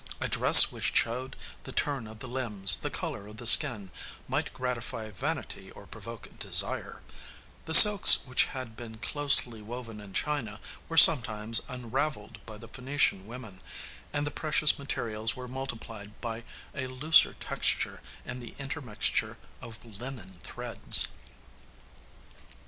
A 0.19 0.27
dress 0.27 0.71
which 0.71 0.95
showed 0.95 1.35
the 1.63 1.71
turn 1.71 2.07
of 2.07 2.17
the 2.17 2.27
limbs, 2.27 2.77
the 2.77 2.89
color 2.89 3.27
of 3.27 3.37
the 3.37 3.45
skin, 3.45 3.91
might 4.27 4.51
gratify 4.51 5.11
vanity 5.11 5.69
or 5.69 5.85
provoke 5.85 6.39
desire; 6.39 7.03
the 7.65 7.73
silks 7.75 8.25
which 8.25 8.45
had 8.45 8.75
been 8.75 8.97
closely 8.97 9.61
woven 9.61 10.01
in 10.01 10.11
China 10.13 10.59
were 10.89 10.97
sometimes 10.97 11.61
unraveled 11.69 12.43
by 12.47 12.57
the 12.57 12.67
Phœnician 12.67 13.29
[Pg 13.29 13.29
6304] 13.29 13.29
women, 13.29 13.61
and 14.11 14.25
the 14.25 14.31
precious 14.31 14.79
materials 14.79 15.35
were 15.35 15.47
multiplied 15.47 16.19
by 16.19 16.45
a 16.73 16.87
looser 16.87 17.35
texture 17.35 18.01
and 18.25 18.41
the 18.41 18.55
intermixture 18.57 19.37
of 19.61 19.85
linen 19.85 20.39
threads. 20.41 21.09